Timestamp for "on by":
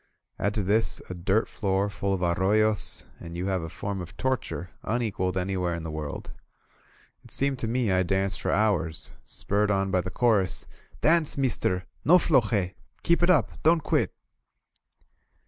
9.69-10.01